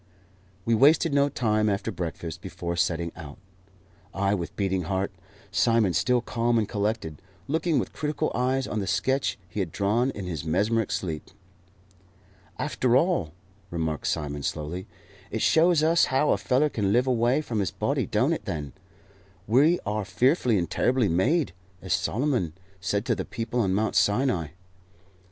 We 0.65 0.73
wasted 0.73 1.13
no 1.13 1.29
time 1.29 1.69
after 1.69 1.91
breakfast 1.91 2.41
before 2.41 2.75
setting 2.75 3.11
out 3.15 3.37
I 4.15 4.33
with 4.33 4.55
beating 4.55 4.85
heart, 4.85 5.11
Simon 5.51 5.93
still 5.93 6.21
calm 6.21 6.57
and 6.57 6.67
collected, 6.67 7.21
looking 7.47 7.77
with 7.77 7.93
critical 7.93 8.31
eyes 8.33 8.65
on 8.65 8.79
the 8.79 8.87
sketch 8.87 9.37
he 9.47 9.59
had 9.59 9.71
drawn 9.71 10.09
in 10.09 10.25
his 10.25 10.43
mesmeric 10.43 10.89
sleep. 10.89 11.25
"After 12.57 12.97
all," 12.97 13.33
remarked 13.69 14.07
Simon, 14.07 14.41
slowly, 14.41 14.87
"it 15.29 15.43
shows 15.43 15.83
us 15.83 16.05
how 16.05 16.31
a 16.31 16.37
feller 16.39 16.67
can 16.69 16.91
live 16.91 17.05
away 17.05 17.39
from 17.41 17.59
his 17.59 17.69
body, 17.69 18.07
don't 18.07 18.33
it, 18.33 18.45
then? 18.45 18.73
We 19.45 19.79
are 19.85 20.03
fearfully 20.03 20.57
and 20.57 20.67
terribly 20.67 21.09
made, 21.09 21.53
as 21.79 21.93
Solomon 21.93 22.53
said 22.79 23.05
to 23.05 23.13
the 23.13 23.23
people 23.23 23.59
on 23.59 23.75
Mount 23.75 23.93
Sinai." 23.95 24.47